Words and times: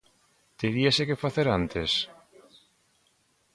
Teríase 0.61 1.03
que 1.09 1.21
facer 1.23 1.47
antes? 1.59 1.91